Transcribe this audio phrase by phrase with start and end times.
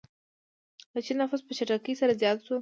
[0.93, 2.55] د چین نفوس په چټکۍ سره زیات شو.